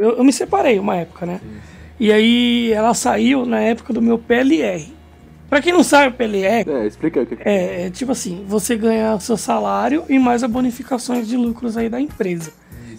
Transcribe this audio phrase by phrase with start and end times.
[0.00, 1.40] Eu, eu me separei uma época, né?
[1.98, 4.94] E aí ela saiu na época do meu PLR.
[5.50, 7.38] Pra quem não sabe, o PLR É, explica o que é.
[7.44, 11.76] é, é tipo assim, você ganha o seu salário e mais as bonificações de lucros
[11.76, 12.52] aí da empresa.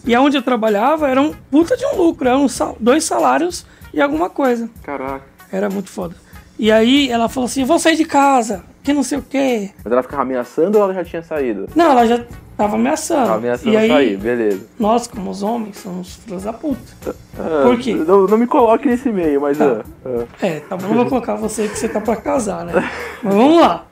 [0.06, 4.02] E aonde eu trabalhava era um puta de um lucro, eram sal- dois salários e
[4.02, 4.70] alguma coisa.
[4.84, 5.24] Caraca.
[5.54, 6.16] Era muito foda.
[6.58, 9.70] E aí ela falou assim, vou sair de casa, que não sei o quê.
[9.82, 11.70] Mas ela ficava ameaçando ou ela já tinha saído?
[11.74, 12.26] Não, ela já
[12.60, 13.26] tava ameaçando.
[13.26, 14.68] Tava ameaçando e aí, sair, beleza.
[14.78, 17.16] nós, como os homens, somos filhos da puta.
[17.38, 17.94] Ah, Por quê?
[17.94, 19.58] Não, não me coloque nesse meio, mas.
[19.58, 19.82] Tá.
[20.06, 20.46] ah, ah.
[20.46, 22.74] É, tá bom, não vou colocar você que você tá pra casar, né?
[23.24, 23.86] Mas vamos lá.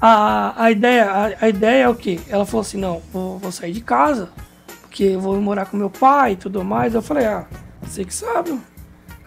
[0.00, 2.20] A, a, ideia, a, a ideia é o quê?
[2.28, 4.28] Ela falou assim, não, vou, vou sair de casa,
[4.82, 6.94] porque eu vou morar com meu pai e tudo mais.
[6.94, 7.46] Eu falei, ah,
[7.82, 8.58] você que sabe,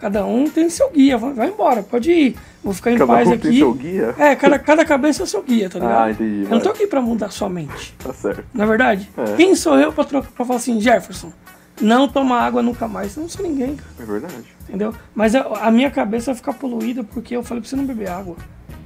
[0.00, 2.36] cada um tem seu guia, vai, vai embora, pode ir.
[2.62, 3.58] Vou ficar em Cada paz aqui.
[3.58, 4.14] seu guia?
[4.18, 6.02] É, cada, cada cabeça é seu guia, tá ligado?
[6.04, 7.94] Ah, entendi, Eu não tô aqui pra mudar sua mente.
[7.98, 8.44] Tá certo.
[8.54, 9.34] Na verdade, É.
[9.36, 11.32] quem sou eu pra, trocar, pra falar assim, Jefferson,
[11.80, 13.16] não toma água nunca mais?
[13.16, 13.90] Eu não sou ninguém, cara.
[13.98, 14.44] É verdade.
[14.68, 14.94] Entendeu?
[15.14, 18.08] Mas a, a minha cabeça vai ficar poluída porque eu falei pra você não beber
[18.08, 18.36] água.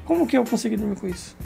[0.07, 1.37] Como que eu consegui dormir com isso?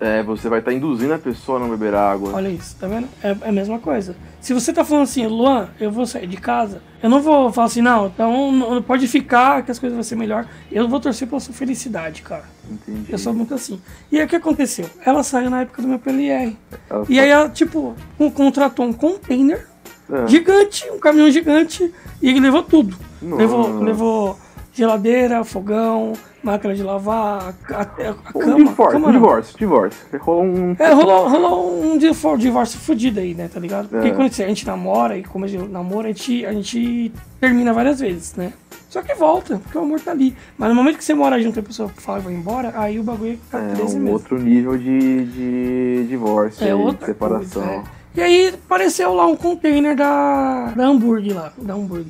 [0.00, 2.32] É, você vai estar induzindo a pessoa a não beber água.
[2.32, 3.08] Olha isso, tá vendo?
[3.20, 4.14] É, é a mesma coisa.
[4.40, 7.66] Se você tá falando assim, Luan, eu vou sair de casa, eu não vou falar
[7.66, 10.46] assim, não, então não- pode ficar que as coisas vão ser melhor.
[10.70, 12.44] Eu vou torcer pela sua felicidade, cara.
[12.70, 13.10] Entendi.
[13.10, 13.80] Eu sou muito assim.
[14.12, 14.88] E aí o que aconteceu?
[15.04, 16.56] Ela saiu na época do meu PLR.
[16.88, 19.66] Ela E aí ela, tipo, con- contratou um container
[20.08, 20.28] É.
[20.28, 22.96] gigante, um caminhão gigante, e ele levou tudo.
[23.20, 23.42] Nossa.
[23.42, 24.38] Levou, levou
[24.78, 26.12] geladeira, fogão,
[26.42, 28.56] máquina de lavar, a, a- a Um cama.
[28.56, 30.00] divórcio, cama divórcio, divórcio.
[30.20, 30.76] Rolou um.
[30.78, 33.88] É, rolou, rolou um divórcio, divórcio fudido aí, né, tá ligado?
[33.88, 34.10] Porque É.
[34.12, 38.00] quando a gente namora e como a gente namora, a gente, a gente termina várias
[38.00, 38.52] vezes, né?
[38.88, 40.34] Só que volta, porque o amor tá ali.
[40.56, 42.98] Mas no momento que você mora junto e a pessoa fala e vai embora, aí
[42.98, 44.12] o bagulho fica É 13 um meses.
[44.14, 47.62] outro nível de, de divórcio, É aí, de separação.
[47.62, 47.82] coisa, é.
[48.14, 52.06] E aí apareceu lá um container da, da hambúrguer lá, da hambúrguer.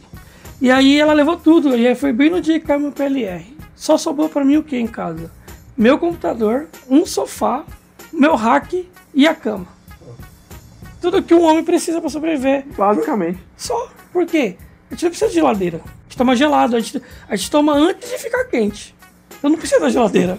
[0.60, 3.56] E aí ela levou tudo, e aí foi bem no dia que caiu meu PLR.
[3.76, 5.30] Só sobrou pra mim o que em casa?
[5.76, 7.64] Meu computador, um sofá,
[8.12, 9.66] meu rack e a cama.
[11.00, 12.66] Tudo que um homem precisa pra sobreviver.
[12.76, 13.38] Basicamente.
[13.56, 13.88] Só.
[14.12, 14.56] Por quê?
[14.90, 15.80] A gente não precisa de geladeira.
[15.84, 18.94] A gente toma gelado, a gente, a gente toma antes de ficar quente.
[19.40, 20.38] Eu não preciso da geladeira.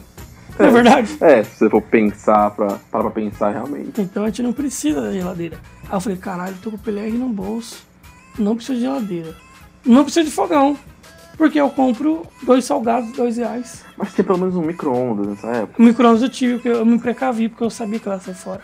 [0.58, 1.18] Não é verdade?
[1.22, 4.02] É, se você for pensar pra, pra pensar realmente.
[4.02, 5.58] Então a gente não precisa da geladeira.
[5.84, 7.88] Aí eu falei, caralho, tô com o PLR no bolso.
[8.38, 9.34] Não preciso de geladeira.
[9.86, 10.78] Não preciso de fogão.
[11.38, 13.86] Porque eu compro dois salgados, dois reais.
[13.98, 15.82] Mas tinha pelo menos um micro-ondas nessa época.
[15.82, 18.62] Micro-ondas eu tive, porque eu me precavi, porque eu sabia que ela ia sair fora.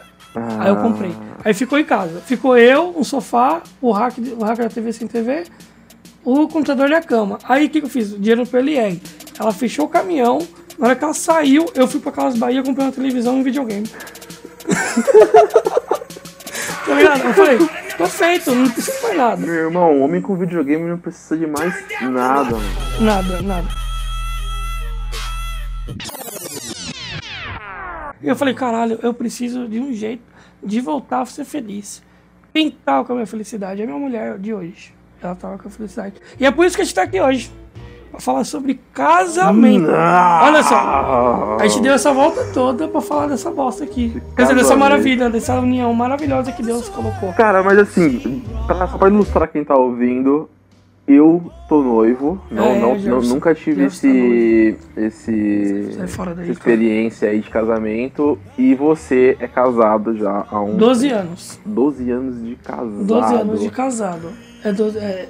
[0.60, 1.16] Aí eu comprei.
[1.44, 2.20] Aí ficou em casa.
[2.20, 5.46] Ficou eu, um sofá, o rack, o rack da TV sem TV,
[6.26, 7.38] o computador e a cama.
[7.46, 8.10] Aí o que, que eu fiz?
[8.10, 9.02] Dinheiro no PLR.
[9.40, 10.40] Ela fechou o caminhão.
[10.78, 13.44] Na hora que ela saiu, eu fui pra Casas Bahia comprei uma televisão e um
[13.44, 13.88] videogame.
[16.86, 17.24] tá ligado?
[17.24, 17.58] Eu falei,
[17.98, 19.46] tô feito, não preciso mais nada.
[19.46, 22.66] Meu irmão, homem com videogame não precisa de mais nada, mano.
[23.02, 23.68] Nada, nada.
[28.22, 30.24] E eu falei, caralho, eu preciso de um jeito
[30.64, 32.02] de voltar a ser feliz.
[32.54, 33.82] Quem tava com a minha felicidade?
[33.82, 34.94] É minha mulher de hoje.
[35.22, 36.16] Ela tava com a felicidade.
[36.40, 37.52] E é por isso que a gente tá aqui hoje.
[38.12, 39.90] Pra falar sobre casamento.
[39.90, 41.58] Olha só.
[41.60, 44.22] A gente deu essa volta toda pra falar dessa bosta aqui.
[44.36, 47.34] Quer dizer, dessa maravilha, dessa união maravilhosa que Deus colocou.
[47.34, 50.50] Cara, mas assim, pra, só pra ilustrar quem tá ouvindo,
[51.08, 52.42] eu tô noivo.
[52.50, 57.50] Não, É, não, não- nunca tive já esse, esse, Sai fora daí, experiência aí de
[57.50, 58.40] casamento.
[58.58, 61.60] E você é casado já há um 12 anos.
[61.66, 63.04] 12 anos de casado.
[63.04, 64.30] 12 anos de casado.
[64.64, 64.98] É 12.
[64.98, 65.28] É...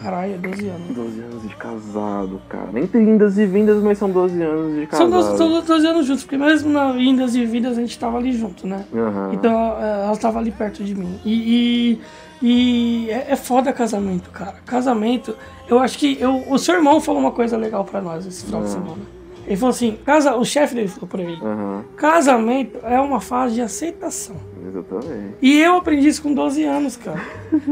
[0.00, 0.88] Caralho, é 12 anos.
[0.94, 2.68] 12 anos de casado, cara.
[2.78, 5.36] Entre indas e vindas, mas são 12 anos de São casado.
[5.36, 8.32] 12, são 12 anos juntos, porque mesmo na vindas e vidas a gente tava ali
[8.32, 8.84] junto, né?
[8.94, 9.30] Aham.
[9.32, 11.18] Então é, ela tava ali perto de mim.
[11.24, 11.98] E,
[12.42, 14.56] e, e é, é foda casamento, cara.
[14.66, 15.34] Casamento,
[15.68, 16.18] eu acho que.
[16.20, 19.16] Eu, o seu irmão falou uma coisa legal pra nós esse final de semana.
[19.46, 23.54] Ele falou assim: casa, o chefe dele falou pra ele: Aham, casamento é uma fase
[23.54, 24.36] de aceitação.
[24.68, 25.36] exatamente.
[25.40, 27.22] E eu aprendi isso com 12 anos, cara.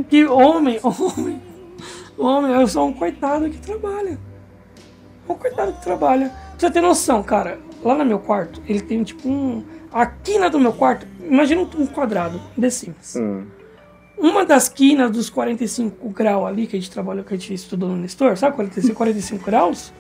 [0.09, 1.41] Que homem, homem,
[2.19, 4.19] homem, eu sou um coitado que trabalha.
[5.29, 6.29] Um coitado que trabalha.
[6.29, 9.65] Pra você ter noção, cara, lá no meu quarto, ele tem tipo um.
[9.93, 13.17] A quina do meu quarto, imagina um quadrado, The Sims.
[13.17, 13.45] Hum.
[14.19, 17.89] Uma das quinas dos 45 graus ali que a gente trabalhou, que a gente estudou
[17.89, 19.93] no Nestor, sabe 45, 45 graus?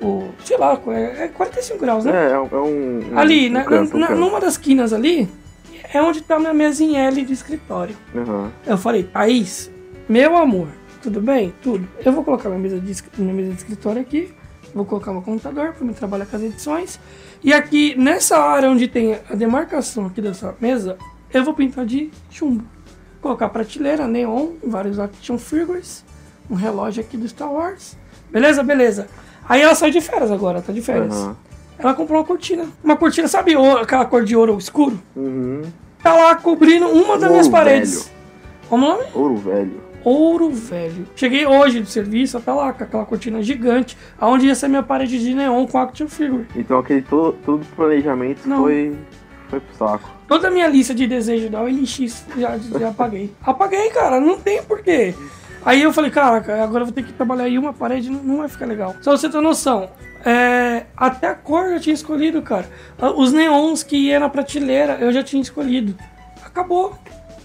[0.00, 2.12] O, sei lá, é é 45 graus, né?
[2.12, 2.48] É, é um.
[2.50, 2.56] é
[3.14, 5.28] um- ali, um na, um na- numa das quinas ali,
[5.92, 7.96] é onde tá minha em L de escritório.
[8.14, 8.50] Aham.
[8.66, 9.70] Eu falei, Thaís,
[10.08, 10.68] meu amor,
[11.04, 11.52] tudo bem?
[11.62, 11.86] Tudo.
[12.04, 14.32] Eu vou colocar minha mesa de, minha mesa de escritório aqui,
[14.74, 16.98] vou colocar meu computador para me trabalhar com as edições.
[17.42, 20.96] E aqui, nessa área onde tem a demarcação aqui dessa mesa,
[21.32, 22.64] eu vou pintar de chumbo.
[23.20, 26.02] Colocar prateleira, neon, vários action figures,
[26.50, 27.96] um relógio aqui do Star Wars.
[28.32, 29.06] Beleza, beleza.
[29.46, 31.14] Aí ela saiu de férias agora, tá de férias.
[31.14, 31.36] Aham.
[31.78, 32.66] Ela comprou uma cortina.
[32.82, 34.98] Uma cortina, sabe ouro- aquela cor de ouro escuro?
[35.14, 35.62] Uhum.
[36.02, 38.04] Tá lá cobrindo uma das minhas Ouro paredes.
[38.04, 38.14] velho.
[38.70, 39.04] Como o nome?
[39.14, 39.83] Ouro velho.
[40.04, 41.06] Ouro velho.
[41.16, 45.18] Cheguei hoje do serviço, tá lá com aquela cortina gigante, aonde ia ser minha parede
[45.18, 46.46] de neon com action figure.
[46.54, 48.62] Então aquele todo, todo planejamento Não.
[48.62, 48.94] foi.
[49.48, 50.10] foi pro saco.
[50.28, 53.32] Toda a minha lista de desejo da OLX já, já apaguei.
[53.42, 55.14] Apaguei, cara, não tem porquê.
[55.64, 58.36] Aí eu falei, cara, agora eu vou ter que trabalhar em uma parede, não, não
[58.38, 58.94] vai ficar legal.
[59.00, 59.88] Só você ter noção,
[60.22, 62.66] é, até a cor eu tinha escolhido, cara.
[63.16, 65.94] Os neons que ia na prateleira eu já tinha escolhido.
[66.44, 66.94] Acabou.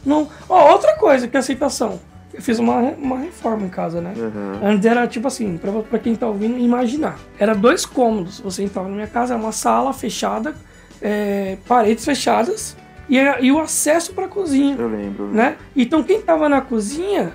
[0.06, 0.27] Não.
[0.50, 2.00] Ó, outra coisa que é aceitação.
[2.34, 4.14] Eu fiz uma, uma reforma em casa, né?
[4.16, 4.68] Uhum.
[4.68, 7.18] Antes era tipo assim, pra, pra quem tá ouvindo imaginar.
[7.40, 8.40] Era dois cômodos.
[8.42, 10.54] Você entrava na minha casa, era uma sala fechada,
[11.02, 12.78] é, paredes fechadas
[13.10, 15.28] e, e o acesso pra cozinha, Eu lembro.
[15.28, 15.56] né?
[15.76, 17.34] Então quem tava na cozinha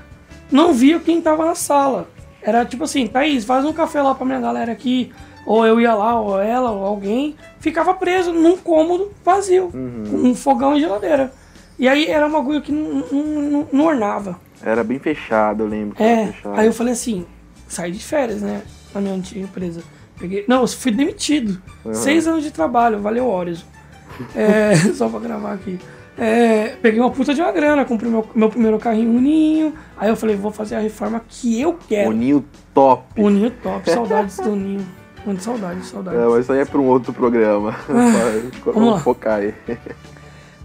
[0.51, 2.09] não via quem tava na sala.
[2.41, 5.13] Era tipo assim, Thaís, faz um café lá pra minha galera aqui.
[5.47, 7.37] Ou eu ia lá, ou ela, ou alguém.
[7.59, 10.05] Ficava preso num cômodo vazio, Uhum.
[10.11, 11.33] com um fogão e geladeira.
[11.79, 14.39] E aí era um bagulho que não, não, não- não ornava.
[14.63, 16.03] Era bem fechado, eu lembro.
[16.03, 17.27] É, aí eu falei assim,
[17.69, 18.63] saí de férias, né?
[18.95, 19.83] Na minha antiga empresa.
[20.19, 21.61] Peguei, não, eu fui demitido.
[21.93, 23.65] Seis anos de trabalho, valeu Horizon.
[24.35, 25.79] É, só pra gravar aqui.
[26.17, 29.75] É, peguei uma puta de uma grana, comprei meu, meu primeiro carrinho Uninho.
[29.97, 32.11] Aí eu falei, vou fazer a reforma que eu quero.
[32.11, 33.21] O ninho top.
[33.21, 34.87] Uninho top, saudades do Ninho.
[35.27, 36.21] Muito saudades, saudades.
[36.21, 37.75] É, mas isso aí é pra um outro programa.
[38.65, 39.55] vamos focar aí.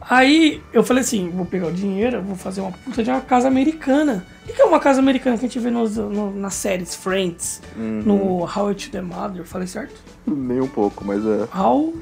[0.09, 3.21] Aí eu falei assim, vou pegar o dinheiro, eu vou fazer uma puta de uma
[3.21, 4.25] casa americana.
[4.47, 7.61] O que é uma casa americana que a gente vê nos, no- nas séries Friends,
[7.77, 8.01] Uhum.
[8.03, 9.93] no How I Met the Mother, falei certo?
[10.25, 11.47] Nem um pouco, mas é.
[11.55, 11.93] How...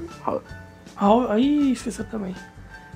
[0.99, 1.29] How...
[1.31, 2.33] Aí esqueci também.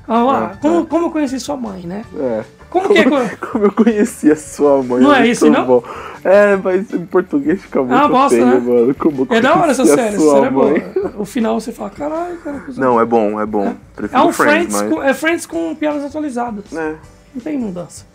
[0.07, 0.89] Ah, lá, Ah, como, tá.
[0.89, 2.03] como eu conheci sua mãe, né?
[2.17, 2.43] É.
[2.71, 3.03] Como que é...
[3.35, 5.03] Como, eu conheci a sua mãe.
[5.03, 5.65] Não é isso, não?
[5.65, 5.83] bom.
[6.23, 8.59] É, mas em português fica muito Ah, bosta, feio, né?
[8.59, 8.95] mano.
[8.95, 10.73] Como É da hora essa série, essa série é boa.
[11.17, 12.63] O final você fala, caralho, cara...
[12.77, 13.75] Não, é bom, é bom.
[13.95, 14.89] Prefiro É um Friends, mas...
[14.89, 16.65] com, é Friends com piadas atualizadas.
[16.73, 16.95] É.
[17.35, 18.05] Não tem mudança.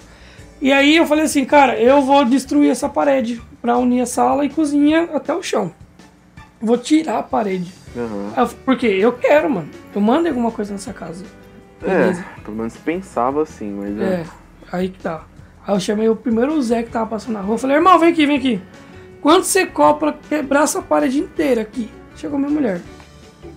[0.60, 4.42] E aí eu falei assim, cara, eu vou destruir essa parede pra unir a sala
[4.44, 5.70] e cozinha até o chão.
[6.60, 7.74] Vou tirar a parede.
[7.94, 9.68] Eu- Porque eu quero, mano.
[9.94, 11.24] Eu mando alguma coisa nessa casa.
[11.80, 12.24] Beleza.
[12.38, 14.24] É, pelo menos pensava assim, mas É, é.
[14.70, 15.24] Aí que tá.
[15.66, 17.54] Aí eu chamei o primeiro Zé que tava passando na rua.
[17.54, 18.60] Eu falei, irmão, vem aqui, vem aqui.
[19.20, 21.90] Quanto você cobra pra quebrar essa parede inteira aqui?
[22.14, 22.80] Chegou minha mulher.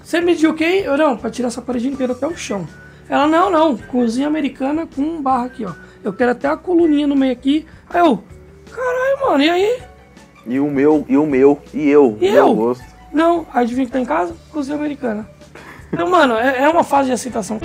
[0.04, 0.82] Você mediu o quê?
[0.84, 2.68] Eu não, pra tirar essa parede inteira até o chão.
[3.08, 5.74] Ela, não, não, cozinha americana com um barra aqui, ó.
[6.04, 7.66] Eu quero até a coluninha no meio aqui.
[7.90, 8.24] Aí eu,
[8.72, 9.80] caralho, mano, e aí?
[10.46, 12.18] E o meu, e o meu, e eu.
[12.20, 12.56] E meu eu?
[12.56, 12.84] gosto.
[13.12, 14.36] Não, aí adivinha que tá em casa?
[14.52, 15.30] Cozinha americana.
[15.92, 17.60] Então, mano, é, é uma fase de aceitação.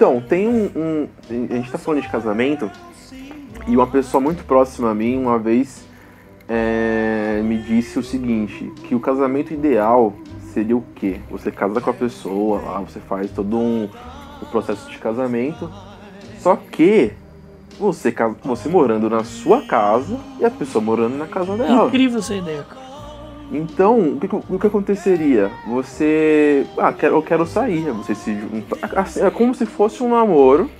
[0.00, 2.70] Então, tem um, um- A gente tá falando de casamento
[3.68, 5.84] e uma pessoa muito próxima a mim uma vez
[6.48, 10.14] é, me disse o seguinte: que o casamento ideal
[10.54, 11.20] seria o quê?
[11.30, 13.90] Você casa com a pessoa, lá você faz todo um,
[14.40, 15.70] o processo de casamento,
[16.38, 17.12] só que
[17.78, 21.88] você, você morando na sua casa e a pessoa morando na casa dela.
[21.88, 22.79] Incrível essa ideia, cara.
[23.52, 25.50] Então, o que, o que aconteceria?
[25.66, 26.64] Você.
[26.78, 27.82] Ah, quero, eu quero sair.
[27.92, 28.78] Você se junta.
[28.96, 30.70] Assim, é como se fosse um namoro.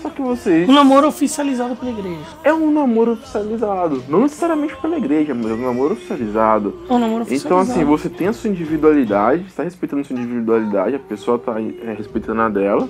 [0.00, 0.68] Só que vocês.
[0.68, 2.20] Um namoro oficializado pela igreja.
[2.42, 4.02] É um namoro oficializado.
[4.08, 6.74] Não necessariamente pela igreja, mas é um namoro oficializado.
[6.88, 7.72] É um namoro Então, oficializado.
[7.72, 11.92] assim, você tem a sua individualidade, está respeitando a sua individualidade, a pessoa tá é,
[11.92, 12.88] respeitando a dela.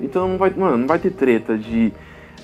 [0.00, 1.92] Então não vai, mano, não vai ter treta de.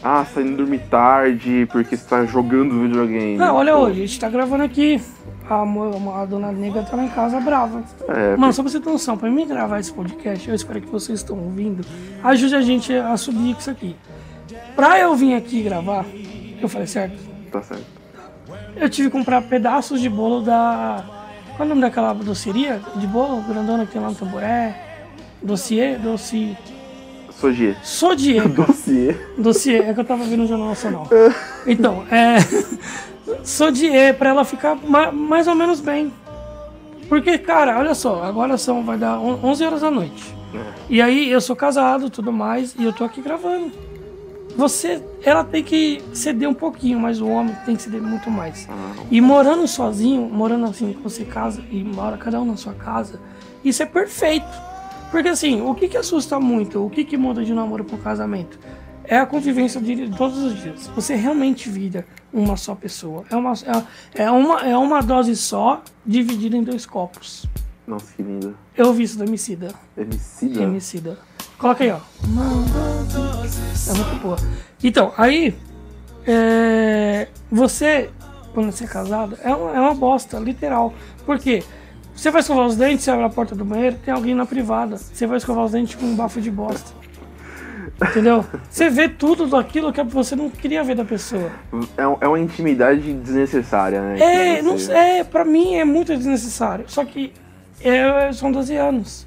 [0.03, 3.37] Ah, você tá indo dormir tarde porque você tá jogando videogame.
[3.37, 5.01] Não, olha Pô, hoje, a gente tá gravando aqui.
[5.49, 7.83] A, mo- a dona negra tá lá em casa brava.
[8.09, 10.89] É, Mano, só pra você ter noção, pra mim gravar esse podcast, eu espero que
[10.89, 11.85] vocês estão ouvindo,
[12.23, 13.95] ajude a gente a subir isso aqui.
[14.75, 16.07] Pra eu vir aqui gravar,
[16.61, 17.19] eu falei certo,
[17.53, 17.85] tá certo.
[18.77, 21.05] eu tive que comprar pedaços de bolo da.
[21.57, 24.75] Qual é o nome daquela doceria de bolo grandona que tem lá no Tamboré?
[25.43, 25.99] Dossier?
[25.99, 26.57] Doci.
[27.31, 27.77] Sogie.
[27.83, 28.49] Sodier.
[28.51, 29.15] Dossiê.
[29.37, 31.07] Dossiê, é que eu tava vendo no Jornal Nacional.
[31.67, 32.37] Então, é.
[33.45, 36.13] Sodier pra ela ficar ma- mais ou menos bem.
[37.09, 40.35] Porque, cara, olha só, agora são, vai dar on- 11 horas da noite.
[40.89, 43.71] E aí eu sou casado tudo mais e eu tô aqui gravando.
[44.57, 48.67] Você, ela tem que ceder um pouquinho, mas o homem tem que ceder muito mais.
[49.11, 53.21] E morando sozinho, morando assim, você casa e mora cada um na sua casa,
[53.65, 54.47] isso é perfeito.
[55.11, 58.59] Porque assim, o que que assusta muito, o que que muda de namoro para casamento?
[59.05, 60.87] É a convivência de todos os dias.
[60.95, 63.25] Você realmente vira uma só pessoa.
[63.31, 67.47] É uma, é, é uma, é uma dose só dividida em dois copos.
[67.87, 68.55] Nossa, que linda.
[68.77, 69.75] Eu vi isso do Emicida.
[69.97, 70.63] Emicida?
[70.63, 71.19] Emicida.
[71.59, 71.99] Coloca aí, ó.
[73.91, 74.37] É muito boa.
[74.83, 75.55] Então, aí.
[76.27, 78.11] É, você,
[78.55, 80.95] quando você é casado, é uma, é uma bosta, literal.
[81.27, 81.63] Por quê?
[82.17, 84.97] Você vai escovar os dentes, você abre a porta do banheiro, tem alguém na privada.
[84.97, 86.93] Você vai escovar os dentes com um bafo de bosta.
[88.03, 88.45] Entendeu?
[88.69, 91.51] Você vê tudo daquilo que você não queria ver da pessoa.
[91.97, 94.19] É, é uma intimidade desnecessária, né?
[94.59, 96.85] É, não, é, pra mim é muito desnecessário.
[96.89, 97.33] Só que
[97.81, 99.27] é, são 12 anos.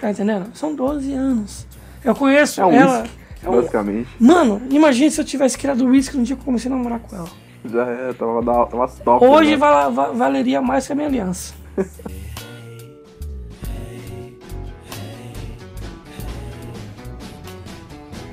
[0.00, 0.50] Tá entendendo?
[0.54, 1.66] São 12 anos.
[2.04, 3.00] Eu conheço É um ela.
[3.02, 3.10] whisky,
[3.44, 4.08] é um- basicamente.
[4.20, 7.16] Mano, imagine se eu tivesse criado uísque no dia que eu comecei a namorar com
[7.16, 7.28] ela.
[7.64, 9.24] Já é, tava, tava top.
[9.26, 9.56] Hoje né?
[9.56, 11.54] vala- va- valeria mais que a minha aliança.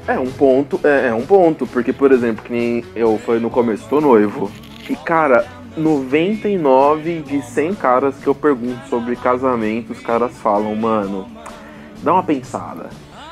[0.08, 3.50] É um ponto, é, é um ponto, porque, por exemplo, que nem eu falei no
[3.50, 4.52] começo, tô noivo.
[4.90, 5.46] E, cara,
[5.78, 11.26] 99 de 100 caras que eu pergunto sobre casamento, os caras falam, mano,
[12.02, 12.90] dá uma pensada.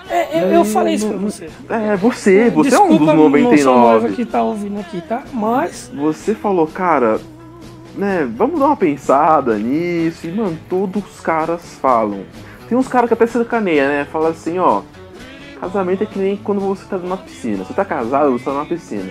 [0.09, 1.49] É, eu, eu falei isso pra você.
[1.69, 4.15] É, você, você é um dos Desculpa, Não sou noiva 99.
[4.15, 5.23] que tá ouvindo aqui, tá?
[5.31, 5.89] Mas.
[5.95, 7.19] Você falou, cara,
[7.95, 10.27] né, vamos dar uma pensada nisso.
[10.27, 12.23] E, mano, todos os caras falam.
[12.67, 14.05] Tem uns caras que até sacaneia, né?
[14.11, 14.81] Fala assim, ó.
[15.61, 17.63] Casamento é que nem quando você tá numa piscina.
[17.63, 19.09] Você tá casado, você tá numa piscina.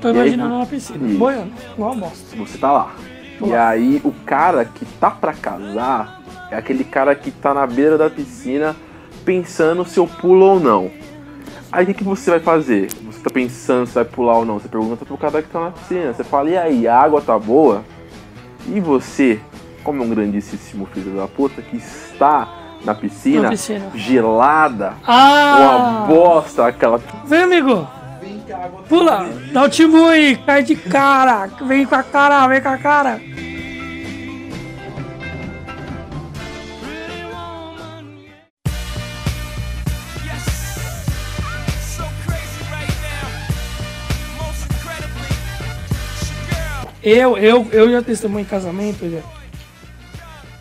[0.00, 1.06] Tô E aí, imaginando uma piscina.
[1.08, 1.18] isso.
[1.18, 2.36] Boiando, igual a bosta.
[2.36, 2.94] Você tá lá.
[3.38, 3.68] Tô E lá.
[3.68, 8.08] aí o cara que tá pra casar é aquele cara que tá na beira da
[8.08, 8.74] piscina
[9.24, 10.90] pensando se eu pulo ou não.
[11.70, 12.88] Aí o que, que você vai fazer?
[13.04, 14.58] Você tá pensando se vai pular ou não?
[14.58, 16.12] Você pergunta pro cara que tá na piscina.
[16.14, 17.82] Você fala, e aí, a água tá boa?
[18.68, 19.40] E você,
[19.82, 22.48] como um grandíssimo filho da puta que está
[22.84, 23.86] na piscina, Na piscina.
[23.94, 26.04] gelada, Ah!
[26.06, 27.00] uma bosta, aquela.
[27.24, 27.86] Vem, amigo.
[28.88, 31.48] Pula, dá o timbu aí, cai de cara.
[31.62, 33.20] Vem com a cara, vem com a cara.
[47.02, 49.20] Eu, eu, eu já testemunho em casamento, já.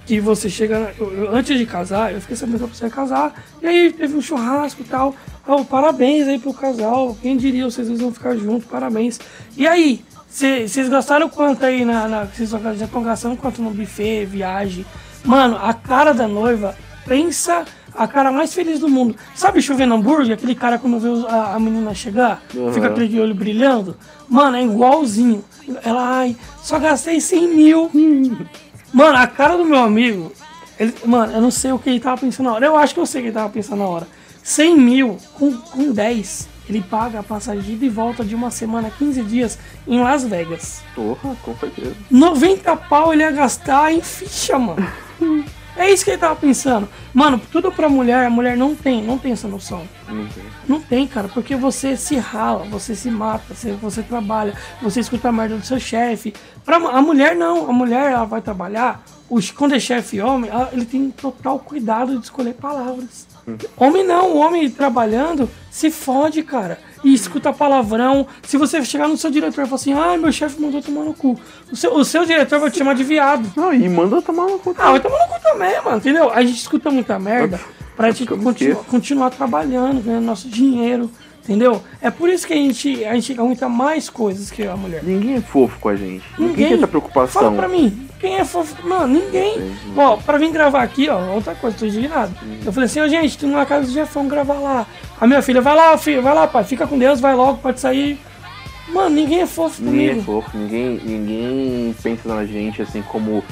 [0.05, 0.93] Que você chega.
[0.99, 3.33] eu- eu- antes de casar, eu fiquei sabendo que você ia casar.
[3.61, 5.15] E aí teve um churrasco e tal.
[5.47, 7.17] Oh, parabéns aí pro casal.
[7.21, 9.19] Quem diria vocês vão ficar juntos, parabéns.
[9.55, 12.07] E aí, cê- vocês gastaram quanto aí na.
[12.07, 14.85] na vocês já estão gastando quanto no buffet, viagem?
[15.23, 16.75] Mano, a cara da noiva,
[17.07, 17.63] pensa
[17.95, 19.15] a cara mais feliz do mundo.
[19.35, 20.33] Sabe chovendo hambúrguer?
[20.33, 22.73] Aquele cara quando vê a, a menina chegar, Uhum.
[22.73, 23.95] fica aquele olho brilhando.
[24.27, 25.45] Mano, é igualzinho.
[25.81, 27.89] Ela, ai, só gastei 100 mil.
[28.93, 30.31] Mano, a cara do meu amigo,
[30.79, 32.65] ele, mano, eu não sei o que ele tava pensando na hora.
[32.65, 34.07] Eu acho que eu sei o que ele tava pensando na hora.
[34.43, 38.51] 100 mil com, com 10, ele paga a passagem de ida e volta de uma
[38.51, 39.57] semana, 15 dias
[39.87, 40.81] em Las Vegas.
[40.93, 41.95] Porra, com certeza.
[42.11, 44.85] 90 pau ele ia gastar em ficha, mano.
[45.75, 46.87] É isso que ele tava pensando.
[47.13, 49.87] Mano, tudo pra mulher, a mulher não tem, não tem essa noção.
[50.07, 50.43] Não sei.
[50.67, 55.29] Não tem, cara, porque você se rala, você se mata, você, você trabalha, você escuta
[55.29, 56.33] a merda do seu chefe.
[56.63, 60.69] Pra, a mulher não, a mulher ela vai trabalhar, os, quando é chefe homem, ela-
[60.71, 63.27] ele tem total cuidado de escolher palavras.
[63.77, 66.79] Homem não, homem trabalhando se fode, cara.
[67.03, 68.25] E escuta palavrão.
[68.43, 71.13] Se você chegar no seu diretor e falar assim, ah, meu chefe mandou tomar no
[71.13, 71.37] cu.
[71.71, 73.51] O seu, o seu diretor vai te chamar de viado.
[73.57, 74.73] Não, e manda tomar no cu.
[74.77, 76.31] Ah, vai tomar no cu também, mano, entendeu?
[76.31, 77.59] A gente escuta muita merda
[77.97, 81.11] pra gente continu- continuar trabalhando, ganhando nosso dinheiro,
[81.43, 81.81] entendeu?
[82.01, 85.03] É por isso que a gente, a gente aguenta mais coisas que a mulher.
[85.03, 86.23] Ninguém é fofo com a gente.
[86.37, 86.67] Ninguém, Ninguém.
[86.67, 87.41] tem essa preocupação.
[87.41, 88.75] Fala pra mim, quem é fofo?
[88.87, 89.75] Mano, ninguém.
[89.95, 92.33] Ó, pra vir gravar aqui, ó, outra coisa, tô indignado.
[92.65, 94.87] Eu falei assim, ó, gente, tô numa casa do Jefão gravar lá.
[95.19, 97.79] A minha filha, vai lá, filho, vai lá, pai, fica com Deus, vai logo, pode
[97.79, 98.17] sair.
[98.93, 100.25] Mano, ninguém é fofo Ninguém é comigo.
[100.41, 103.43] fofo, ninguém, ninguém pensa na gente assim como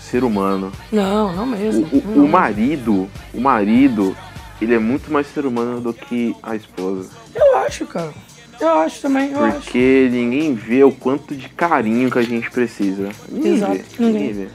[0.00, 0.70] ser humano.
[0.92, 1.86] Não, não O, mesmo.
[1.92, 2.24] o- Não.
[2.24, 4.16] o marido, o marido,
[4.60, 7.10] ele é muito mais ser humano do que a esposa.
[7.34, 8.12] Eu acho, cara.
[8.58, 9.60] Eu acho também, eu acho.
[9.60, 13.10] Porque ninguém vê o quanto de carinho que a gente precisa.
[13.30, 13.82] Ninguém Exato, vê.
[13.98, 14.22] ninguém.
[14.28, 14.48] Ninguém vê.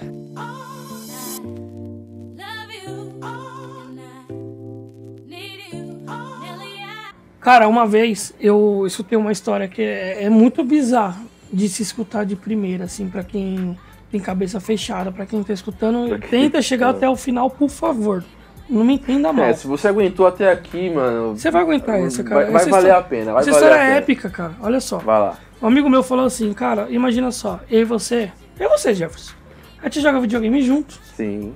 [7.40, 11.20] Cara, uma vez eu escutei uma história que é, é muito bizarra
[11.52, 13.78] de se escutar de primeira, assim, pra quem
[14.12, 16.90] tem cabeça fechada, pra quem tá escutando, Pra tenta chegar é.
[16.92, 18.24] até o final, por favor.
[18.72, 19.46] Não me entenda mal.
[19.46, 21.36] É, se você aguentou até aqui, mano.
[21.38, 22.36] Você vai aguentar essa, cara.
[22.44, 23.34] Vai, vai Essa valer história- a pena.
[23.34, 24.56] Vai Essa história é épica, cara.
[24.62, 24.98] Olha só.
[25.00, 25.38] Vai lá.
[25.62, 29.34] Um amigo meu falou assim, cara, imagina só, eu e você, eu e você, Jefferson.
[29.82, 31.00] A gente joga videogame junto.
[31.16, 31.54] Sim.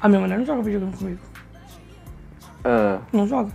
[0.00, 1.20] A minha mulher não joga videogame comigo.
[2.64, 3.50] Ah, Não joga.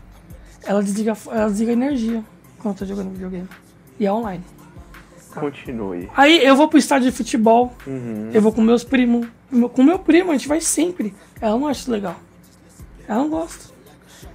[0.65, 2.23] Ela desliga, ela desliga energia
[2.59, 3.47] quando tá jogando videogame.
[3.99, 4.43] E é online.
[5.35, 6.09] continue.
[6.15, 8.29] Aí eu vou pro estádio de futebol, Uhum.
[8.33, 9.27] eu vou com meus primos.
[9.73, 11.13] Com meu primo, a gente vai sempre.
[11.41, 12.15] Ela não acha isso legal.
[13.07, 13.73] Ela não gosta.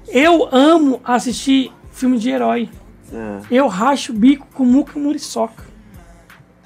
[0.08, 2.68] Eu amo assistir filme de herói.
[3.12, 3.40] É.
[3.50, 5.64] Eu racho o bico com Muca Muriçoca.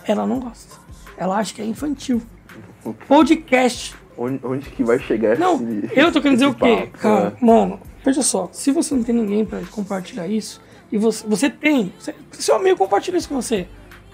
[0.06, 0.76] Ela não gosta.
[1.16, 2.20] Ela acha que é infantil.
[3.08, 3.94] Podcast.
[4.16, 6.86] Onde, onde que vai chegar Não, esse, eu tô querendo dizer o quê?
[6.92, 7.36] papo, Cara, né?
[7.40, 8.48] mano, veja só.
[8.52, 10.60] Se você não tem ninguém pra compartilhar isso,
[10.92, 13.66] e você, você tem, você- seu amigo compartilha isso com você.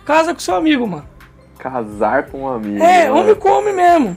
[0.06, 1.06] Casa com seu amigo, mano.
[1.58, 2.82] Casar com um amigo.
[2.82, 3.12] É, né?
[3.12, 4.16] homem com homem mesmo.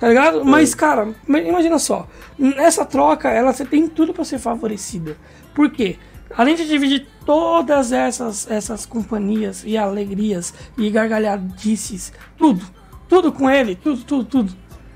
[0.00, 0.44] Tá ligado?
[0.44, 2.08] Mas, cara, ma- imagina só.
[2.38, 5.16] Nessa troca, ela você tem tudo pra ser favorecida.
[5.54, 5.98] Por quê?
[6.36, 12.64] Além de dividir todas essas, essas companhias e alegrias e gargalhadices, tudo,
[13.08, 14.52] tudo com ele, tudo, tudo, tudo.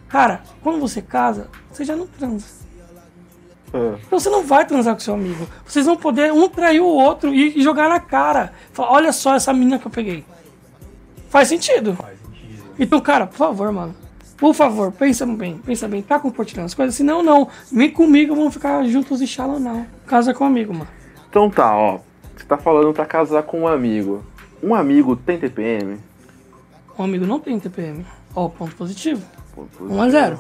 [0.09, 2.47] Cara, quando você casa, você já não transa.
[3.75, 3.95] É.
[4.07, 5.47] Então você não vai transar com seu amigo.
[5.67, 8.53] Vocês vão poder um trair o outro e, e jogar na cara.
[8.73, 10.25] Falar, olha só essa menina que eu peguei.
[11.29, 11.99] Faz sentido.
[12.79, 13.95] Então, cara, por favor, mano.
[14.37, 16.03] Por favor, pensa bem, pensa bem.
[16.03, 16.95] Tá compartilhando as coisas?
[16.95, 17.49] Se não, não.
[17.73, 19.87] Vem comigo, vamos ficar juntos e xalão, não.
[20.07, 20.89] Casa com um amigo, mano.
[21.31, 22.01] Então tá, ó.
[22.37, 24.25] Você tá falando pra casar com um amigo.
[24.63, 25.99] Um amigo tem TPM?
[26.99, 28.05] Um amigo não tem TPM.
[28.35, 29.23] Ó, ponto positivo.
[29.55, 30.39] Pô, 1 a 0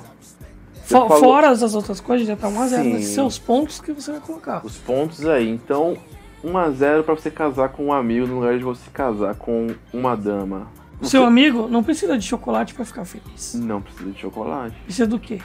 [0.74, 3.02] Você Fo- falou- Fora as outras coisas, já tá 1 a 0 Sim.
[3.02, 4.60] seus pontos que você vai colocar.
[4.66, 5.48] Os pontos aí.
[5.48, 5.96] Então,
[6.44, 10.66] 1x0 pra você casar com um amigo no lugar de você casar com uma dama.
[11.04, 13.54] Seu amigo não precisa de chocolate pra ficar feliz.
[13.54, 14.76] Não precisa de chocolate.
[14.84, 15.40] Precisa do quê?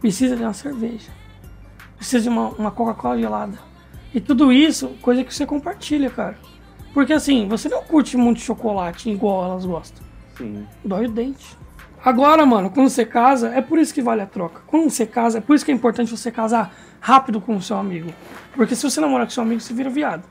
[0.00, 1.10] Precisa de uma cerveja.
[1.96, 3.58] Precisa de uma, uma Coca-Cola gelada.
[4.14, 6.38] E tudo isso, coisa que você compartilha, cara.
[6.94, 10.02] Porque assim, você não curte muito chocolate igual elas gostam.
[10.36, 10.66] Sim.
[10.84, 11.56] Dói o dente.
[12.04, 14.62] Agora, mano, quando você casa, é por isso que vale a troca.
[14.66, 17.76] Quando você casa, é por isso que é importante você casar rápido com o seu
[17.76, 18.12] amigo.
[18.54, 20.22] Porque se você namorar com seu amigo, você vira viado.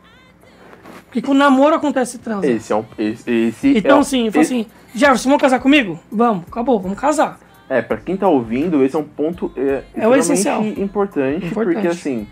[1.18, 2.46] Porque com o namoro acontece transa.
[2.46, 2.86] Esse é um.
[2.98, 6.00] Esse, esse Então, é, um- assim, eu falo esse- assim, Jefferson, vamos casar comigo?
[6.12, 7.40] Vamos, acabou, vamos casar.
[7.70, 10.64] É, pra quem tá ouvindo, esse é um ponto é, É o essencial.
[10.64, 11.74] importante, Importante.
[11.74, 12.28] porque assim,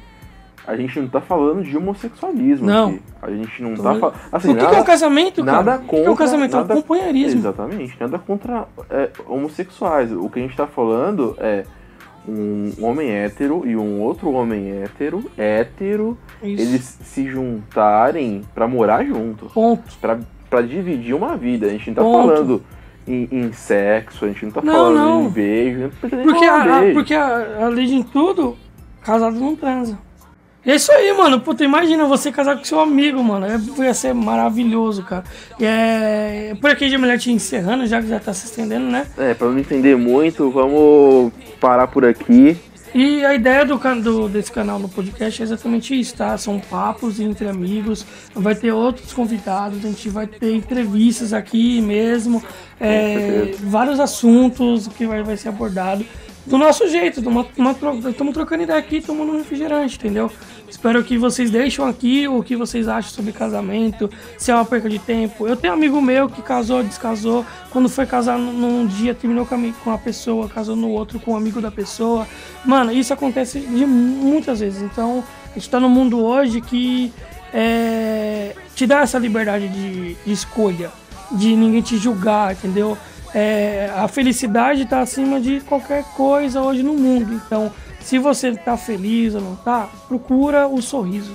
[0.68, 2.90] a gente não tá falando de homossexualismo Não.
[2.90, 3.02] aqui.
[3.24, 4.16] A gente não Tô tá falando.
[4.32, 5.58] Assim, o que, que é nada, um casamento, cara?
[5.64, 6.54] nada o que, é um contra- casamento?
[6.54, 7.40] É um nada- companheirismo.
[7.40, 10.12] Exatamente, nada contra é, homossexuais.
[10.12, 11.66] O que a gente tá falando é
[12.28, 16.62] um homem hétero e um outro homem hétero, hétero, Isso.
[16.62, 19.46] eles se juntarem pra morar junto.
[19.48, 19.84] Ponto.
[20.02, 21.68] Pra, pra dividir uma vida.
[21.68, 22.28] A gente não tá Ponto.
[22.28, 22.64] falando
[23.08, 25.24] em, em sexo, a gente não tá Não, falando não.
[25.26, 28.58] em beijo, não Porque, a, a- porque a, além de tudo,
[29.04, 29.98] casado não transa.
[30.66, 31.40] É isso aí, mano.
[31.40, 33.46] Puta, imagina você casar com seu amigo, mano.
[33.46, 35.24] É, ia ser maravilhoso, cara.
[35.60, 36.58] E é.
[36.60, 39.06] Por aqui, já melhor te encerrando, já que já tá se estendendo, né?
[39.18, 42.58] É, pra não entender muito, vamos parar por aqui.
[42.96, 46.38] E a ideia do, do- desse canal no podcast é exatamente isso, tá?
[46.38, 52.42] São papos entre amigos, vai ter outros convidados, a gente vai ter entrevistas aqui mesmo,
[52.80, 56.06] é, vários assuntos que vai, vai ser abordado
[56.46, 60.32] do nosso jeito, estamos trocando ideia aqui, tomando um refrigerante, entendeu?
[60.68, 64.90] Espero que vocês deixem aqui o que vocês acham sobre casamento, se é uma perca
[64.90, 65.48] de tempo.
[65.48, 69.48] Eu tenho um amigo meu que casou, descasou, quando foi casar num- dia, terminou
[69.84, 72.28] com a, pessoa, casou no outro com um amigo da pessoa.
[72.64, 74.82] Mano, isso acontece de muitas vezes.
[74.82, 77.12] Então, a gente tá num mundo hoje que
[77.54, 80.92] é, te dá essa liberdade de, de escolha,
[81.32, 82.98] de ninguém te julgar, entendeu?
[83.34, 87.34] É, a felicidade tá acima de qualquer coisa hoje no mundo.
[87.34, 87.72] Então,
[88.06, 91.34] se você tá feliz ou não tá, procura o sorriso.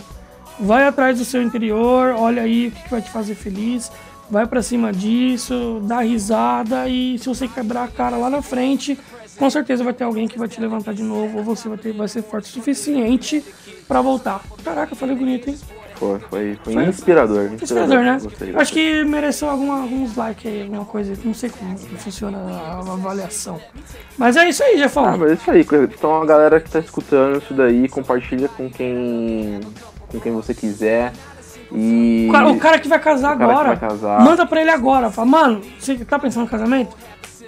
[0.60, 3.90] Vai atrás do seu interior, olha aí o que, que vai te fazer feliz,
[4.30, 8.96] vai pra cima disso, dá risada e se você quebrar a cara lá na frente,
[9.36, 11.92] com certeza vai ter alguém que vai te levantar de novo ou você vai, ter,
[11.92, 13.44] vai ser forte o suficiente
[13.88, 14.40] pra voltar.
[14.62, 15.58] Caraca, falei bonito, hein?
[16.00, 16.84] Foi, foi, foi Foi?
[16.86, 17.52] inspirador.
[17.52, 18.18] Inspirador, né?
[18.22, 21.12] Gostei, Acho que mereceu alguma, alguns likes aí, alguma coisa.
[21.22, 23.60] Não sei como funciona a avaliação.
[24.16, 25.60] Mas é isso aí, já Ah, mas é isso aí.
[25.60, 29.60] Então a galera que tá escutando isso daí, compartilha com quem.
[30.10, 31.12] com quem você quiser.
[31.70, 32.28] E.
[32.30, 34.24] O cara, o cara que vai casar agora, vai casar.
[34.24, 35.10] manda pra ele agora.
[35.10, 36.96] Fala, mano, você tá pensando no casamento?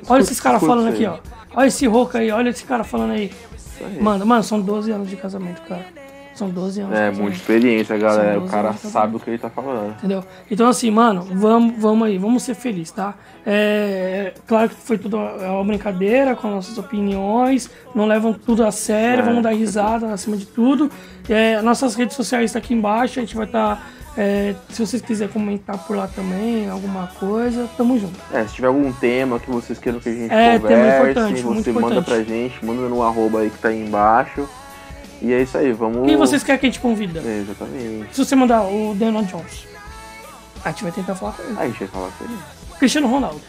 [0.06, 1.16] Olha esses caras falando aqui, ó.
[1.54, 3.32] Olha esse rouco aí, olha esse cara falando aí.
[3.80, 3.98] Aí.
[3.98, 5.86] Manda, mano, são 12 anos de casamento, cara.
[6.42, 6.98] São 12 anos.
[6.98, 8.36] É, muita experiência, galera.
[8.38, 9.90] O 12 cara sabe o que ele tá falando.
[9.98, 10.24] Entendeu?
[10.50, 13.14] Então, assim, mano, vamos, vamos aí, vamos ser felizes, tá?
[13.46, 19.22] É, claro que foi tudo uma brincadeira com nossas opiniões, não levam tudo a sério,
[19.22, 19.24] É.
[19.26, 20.90] vamos dar risada acima de tudo.
[21.28, 23.92] É, nossas redes sociais estão aqui embaixo, a gente vai estar.
[24.68, 28.18] se vocês quiserem comentar por lá também, alguma coisa, tamo junto.
[28.32, 31.40] É, se tiver algum tema que vocês queiram que a gente É, tema converse, importante,
[31.40, 32.04] você muito manda importante.
[32.04, 34.46] pra gente, manda no arroba aí que tá aí embaixo.
[35.22, 36.06] E é isso aí, vamos.
[36.06, 37.20] Quem vocês querem que a gente convida?
[37.20, 38.08] É, exatamente.
[38.14, 39.66] Se você mandar o Daniel Jones,
[40.64, 41.54] a gente vai tentar falar com ele.
[41.58, 42.38] A gente vai falar com ele.
[42.78, 43.40] Cristiano Ronaldo,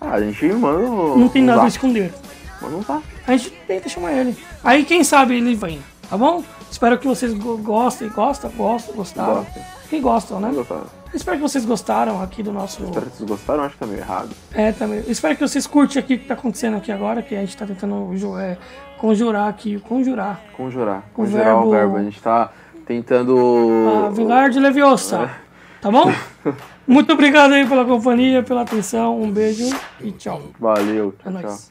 [0.00, 0.78] Ah, a gente manda.
[0.80, 2.12] o- não tem um nada a esconder.
[2.60, 3.02] Mas não tá.
[3.26, 4.36] A gente tenta chamar ele.
[4.62, 5.82] Aí quem sabe ele vem.
[6.08, 6.42] Tá bom?
[6.70, 8.08] Espero que vocês go- gostem.
[8.08, 8.50] Gostam?
[8.52, 8.94] Gostam?
[8.94, 9.34] Gostaram?
[9.44, 9.62] Gostem.
[9.90, 10.50] Quem gostam, né?
[10.54, 10.86] Gostaram?
[11.14, 12.82] Espero que vocês gostaram aqui do nosso.
[12.84, 14.30] Espero que vocês gostaram, acho que tá meio errado.
[14.52, 15.02] É, também.
[15.06, 17.64] Espero que vocês curtem aqui o que tá acontecendo aqui agora, que a gente tá
[17.66, 18.56] tentando é,
[18.98, 19.78] conjurar aqui.
[19.80, 20.40] Conjurar.
[20.56, 21.04] Conjurar.
[21.14, 21.96] Conjurar o verbo- verbo.
[21.98, 22.50] A gente tá
[22.84, 24.06] tentando.
[24.06, 25.30] A Vilar de Leviosa.
[25.80, 26.10] Tá bom?
[26.86, 29.20] Muito obrigado aí pela companhia, pela atenção.
[29.20, 29.68] Um beijo
[30.00, 30.42] e tchau.
[30.58, 31.14] Valeu.
[31.24, 31.42] É Tchau, tchau.
[31.42, 31.70] nóis.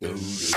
[0.00, 0.52] This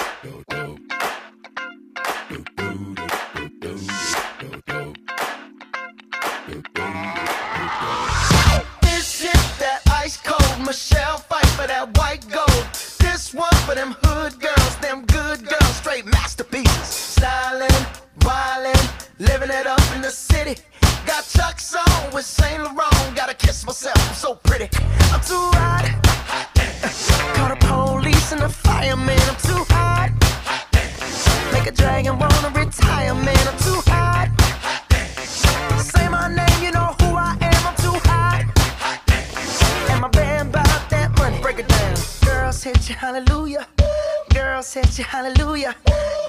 [44.92, 45.76] Girls hit you, hallelujah.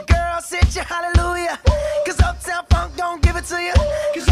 [0.07, 1.59] Girl, hit you, hallelujah.
[2.07, 3.75] Cause Uptown Funk don't give it to you.
[4.15, 4.32] Cause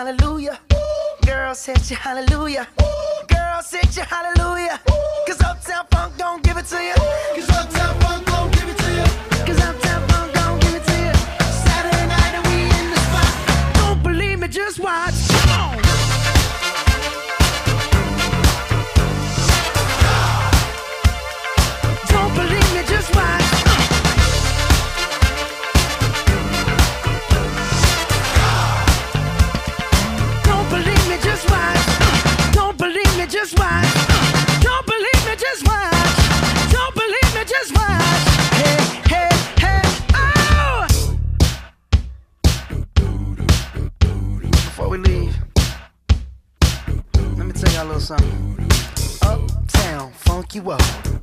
[0.00, 0.58] hallelujah.
[1.26, 2.66] Girl, set you hallelujah.
[3.28, 4.80] Girl, set you hallelujah.